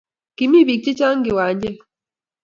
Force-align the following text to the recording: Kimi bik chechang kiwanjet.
Kimi 0.37 0.59
bik 0.67 0.81
chechang 0.85 1.19
kiwanjet. 1.25 1.77